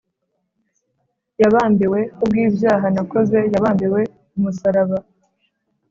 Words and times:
Yabambiwe 1.41 1.99
kubw' 2.17 2.39
ibyaha 2.45 2.87
nakoze, 2.95 3.37
Yabambiwe 3.53 4.01
ku 4.29 4.37
musaraba. 4.43 4.97